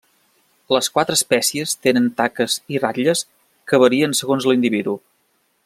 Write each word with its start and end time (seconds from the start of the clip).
Les 0.75 0.87
quatre 0.95 1.17
espècies 1.19 1.75
tenen 1.87 2.09
taques 2.21 2.55
i 2.77 2.81
ratlles 2.85 3.23
que 3.73 3.81
varien 3.85 4.17
segons 4.23 4.49
l'individu. 4.51 4.97